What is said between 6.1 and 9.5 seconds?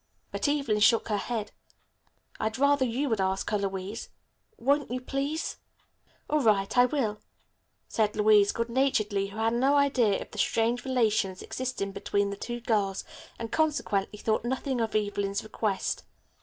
"All right, I will," said Louise good naturedly, who